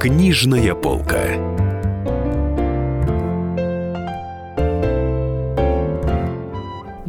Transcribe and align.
Книжная 0.00 0.74
полка. 0.74 1.59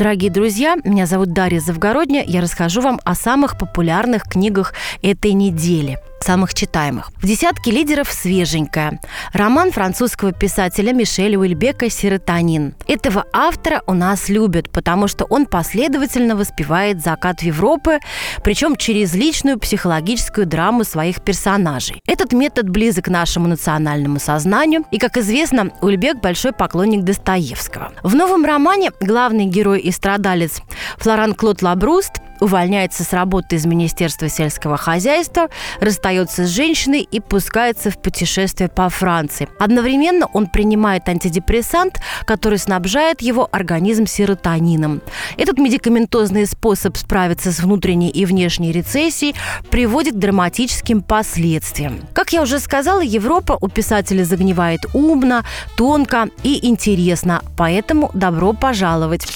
Дорогие 0.00 0.30
друзья, 0.30 0.76
меня 0.82 1.04
зовут 1.04 1.34
Дарья 1.34 1.60
Завгородня. 1.60 2.24
Я 2.26 2.40
расскажу 2.40 2.80
вам 2.80 2.98
о 3.04 3.14
самых 3.14 3.58
популярных 3.58 4.22
книгах 4.22 4.72
этой 5.02 5.34
недели– 5.34 5.98
самых 6.22 6.54
читаемых. 6.54 7.10
В 7.16 7.26
десятке 7.26 7.70
лидеров 7.70 8.10
свеженькая. 8.10 9.00
Роман 9.32 9.72
французского 9.72 10.32
писателя 10.32 10.92
Мишеля 10.92 11.38
Уильбека 11.38 11.90
«Серотонин». 11.90 12.74
Этого 12.86 13.24
автора 13.32 13.82
у 13.86 13.94
нас 13.94 14.28
любят, 14.28 14.70
потому 14.70 15.08
что 15.08 15.24
он 15.24 15.46
последовательно 15.46 16.36
воспевает 16.36 17.02
закат 17.02 17.42
Европы, 17.42 17.98
причем 18.44 18.76
через 18.76 19.14
личную 19.14 19.58
психологическую 19.58 20.46
драму 20.46 20.84
своих 20.84 21.22
персонажей. 21.22 22.00
Этот 22.06 22.32
метод 22.32 22.68
близок 22.68 23.08
нашему 23.08 23.48
национальному 23.48 24.20
сознанию, 24.20 24.84
и, 24.90 24.98
как 24.98 25.16
известно, 25.16 25.70
Ульбек– 25.80 26.20
большой 26.22 26.52
поклонник 26.52 27.02
Достоевского. 27.02 27.92
В 28.02 28.14
новом 28.14 28.44
романе 28.44 28.92
главный 29.00 29.46
герой 29.46 29.80
и 29.90 29.92
страдалец 29.92 30.62
Флоран 30.98 31.34
Клод 31.34 31.62
Лабруст 31.62 32.20
увольняется 32.40 33.04
с 33.04 33.12
работы 33.12 33.56
из 33.56 33.66
Министерства 33.66 34.28
сельского 34.28 34.76
хозяйства, 34.76 35.48
расстается 35.80 36.46
с 36.46 36.48
женщиной 36.48 37.02
и 37.02 37.20
пускается 37.20 37.90
в 37.90 37.98
путешествие 37.98 38.68
по 38.68 38.88
Франции. 38.88 39.48
Одновременно 39.58 40.26
он 40.32 40.46
принимает 40.46 41.08
антидепрессант, 41.08 42.00
который 42.24 42.58
снабжает 42.58 43.20
его 43.20 43.48
организм 43.52 44.06
серотонином. 44.06 45.02
Этот 45.36 45.58
медикаментозный 45.58 46.46
способ 46.46 46.96
справиться 46.96 47.52
с 47.52 47.60
внутренней 47.60 48.10
и 48.10 48.24
внешней 48.24 48.72
рецессией 48.72 49.34
приводит 49.70 50.14
к 50.14 50.18
драматическим 50.18 51.02
последствиям. 51.02 52.00
Как 52.14 52.32
я 52.32 52.42
уже 52.42 52.58
сказала, 52.58 53.00
Европа 53.00 53.56
у 53.60 53.68
писателя 53.68 54.24
загнивает 54.24 54.80
умно, 54.94 55.44
тонко 55.76 56.28
и 56.42 56.66
интересно, 56.66 57.42
поэтому 57.56 58.10
добро 58.14 58.52
пожаловать. 58.52 59.26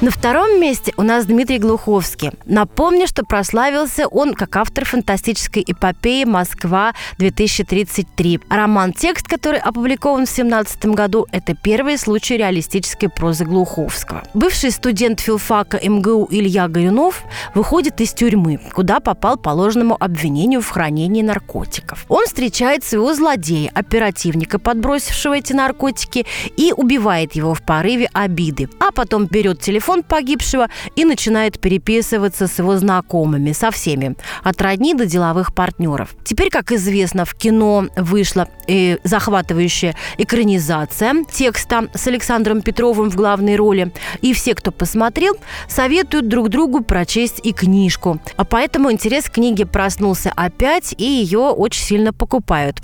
На 0.00 0.10
втором 0.10 0.60
месте 0.60 0.92
у 0.96 1.02
нас 1.02 1.26
Дмитрий 1.26 1.58
Глуховский. 1.58 2.30
Напомню, 2.44 3.06
что 3.06 3.24
прославился 3.24 4.06
он 4.06 4.34
как 4.34 4.56
автор 4.56 4.84
фантастической 4.84 5.64
эпопеи 5.66 6.24
«Москва-2033». 6.24 8.42
Роман-текст, 8.48 9.26
который 9.26 9.58
опубликован 9.58 10.26
в 10.26 10.34
2017 10.34 10.86
году, 10.86 11.26
это 11.32 11.54
первый 11.54 11.98
случай 11.98 12.36
реалистической 12.36 13.08
прозы 13.08 13.44
Глуховского. 13.44 14.22
Бывший 14.34 14.70
студент 14.70 15.20
филфака 15.20 15.80
МГУ 15.82 16.28
Илья 16.30 16.68
Горюнов 16.68 17.24
выходит 17.54 18.00
из 18.00 18.12
тюрьмы, 18.12 18.60
куда 18.72 19.00
попал 19.00 19.36
по 19.36 19.50
ложному 19.50 19.96
обвинению 19.98 20.60
в 20.60 20.68
хранении 20.68 21.22
наркотиков. 21.22 22.04
Он 22.08 22.26
встречает 22.26 22.84
своего 22.84 23.14
злодея, 23.14 23.70
оперативника, 23.74 24.58
подбросившего 24.58 25.34
эти 25.34 25.52
наркотики, 25.52 26.26
и 26.56 26.72
убивает 26.76 27.34
его 27.34 27.54
в 27.54 27.62
порыве 27.62 28.08
обиды, 28.12 28.68
а 28.80 28.92
потом 28.92 29.26
берет 29.26 29.60
телефон 29.60 30.02
погибшего 30.02 30.68
и 30.96 31.04
начинает 31.04 31.58
переписываться 31.58 32.46
с 32.46 32.58
его 32.58 32.76
знакомыми, 32.76 33.52
со 33.52 33.70
всеми, 33.70 34.16
от 34.42 34.60
родни 34.60 34.94
до 34.94 35.06
деловых 35.06 35.54
партнеров. 35.54 36.14
Теперь, 36.24 36.50
как 36.50 36.72
известно, 36.72 37.24
в 37.24 37.34
кино 37.34 37.86
вышла 37.96 38.48
э, 38.68 38.98
захватывающая 39.04 39.94
экранизация 40.18 41.24
текста 41.30 41.88
с 41.94 42.06
Александром 42.06 42.62
Петровым 42.62 43.10
в 43.10 43.16
главной 43.16 43.56
роли. 43.56 43.92
И 44.20 44.32
все, 44.32 44.54
кто 44.54 44.70
посмотрел, 44.70 45.36
советуют 45.68 46.28
друг 46.28 46.48
другу 46.48 46.82
прочесть 46.82 47.40
и 47.42 47.52
книжку. 47.52 48.20
А 48.36 48.44
поэтому 48.44 48.90
интерес 48.90 49.24
к 49.24 49.34
книге 49.34 49.66
проснулся 49.66 50.32
опять, 50.34 50.94
и 50.96 51.04
ее 51.04 51.38
очень 51.38 51.82
сильно 51.82 52.12
покупают. 52.12 52.80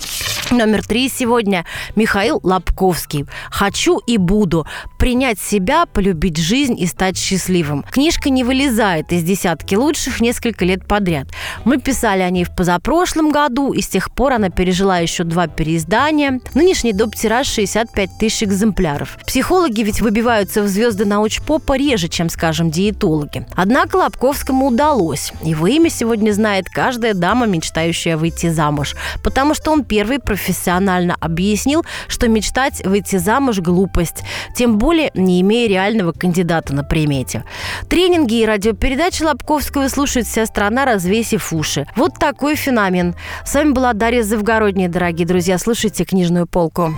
Номер 0.51 0.85
три 0.85 1.07
сегодня 1.07 1.65
Михаил 1.95 2.41
Лобковский. 2.43 3.25
«Хочу 3.49 3.99
и 3.99 4.17
буду. 4.17 4.67
Принять 4.99 5.39
себя, 5.39 5.85
полюбить 5.85 6.35
жизнь 6.35 6.77
и 6.77 6.85
стать 6.87 7.17
счастливым». 7.17 7.85
Книжка 7.89 8.29
не 8.29 8.43
вылезает 8.43 9.13
из 9.13 9.23
десятки 9.23 9.75
лучших 9.75 10.19
несколько 10.19 10.65
лет 10.65 10.85
подряд. 10.85 11.27
Мы 11.63 11.77
писали 11.77 12.21
о 12.21 12.29
ней 12.29 12.43
в 12.43 12.53
позапрошлом 12.53 13.31
году, 13.31 13.71
и 13.71 13.81
с 13.81 13.87
тех 13.87 14.13
пор 14.13 14.33
она 14.33 14.49
пережила 14.49 14.97
еще 14.97 15.23
два 15.23 15.47
переиздания. 15.47 16.41
Нынешний 16.53 16.91
доп. 16.91 17.15
тираж 17.15 17.47
65 17.47 18.09
тысяч 18.19 18.43
экземпляров. 18.43 19.17
Психологи 19.25 19.83
ведь 19.83 20.01
выбиваются 20.01 20.63
в 20.63 20.67
звезды 20.67 21.05
научпопа 21.05 21.77
реже, 21.77 22.09
чем, 22.09 22.29
скажем, 22.29 22.71
диетологи. 22.71 23.45
Однако 23.55 23.95
Лобковскому 23.95 24.67
удалось. 24.67 25.31
Его 25.43 25.67
имя 25.67 25.89
сегодня 25.89 26.33
знает 26.33 26.65
каждая 26.69 27.13
дама, 27.13 27.45
мечтающая 27.45 28.17
выйти 28.17 28.49
замуж. 28.49 28.95
Потому 29.23 29.53
что 29.53 29.71
он 29.71 29.85
первый 29.85 30.19
профессионал 30.19 30.40
профессионально 30.41 31.15
объяснил, 31.19 31.85
что 32.07 32.27
мечтать 32.27 32.83
выйти 32.85 33.17
замуж– 33.17 33.59
глупость, 33.61 34.23
тем 34.55 34.77
более 34.77 35.11
не 35.13 35.41
имея 35.41 35.69
реального 35.69 36.11
кандидата 36.11 36.73
на 36.73 36.83
примете. 36.83 37.43
Тренинги 37.87 38.41
и 38.41 38.45
радиопередачи 38.45 39.23
Лобковского 39.23 39.87
слушает 39.87 40.25
вся 40.25 40.45
страна, 40.45 40.85
развесив 40.85 41.53
уши. 41.53 41.85
Вот 41.95 42.15
такой 42.19 42.55
феномен. 42.55 43.15
С 43.45 43.53
вами 43.53 43.71
была 43.71 43.93
Дарья 43.93 44.23
Завгородняя, 44.23 44.89
дорогие 44.89 45.27
друзья. 45.27 45.57
Слушайте 45.57 46.05
«Книжную 46.05 46.47
полку». 46.47 46.93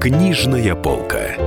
Книжная 0.00 0.76
полка. 0.76 1.45